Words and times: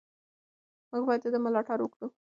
موږ 0.91 1.03
باید 1.07 1.21
د 1.23 1.27
ده 1.33 1.39
ملاتړ 1.45 1.77
وکړو. 1.81 2.07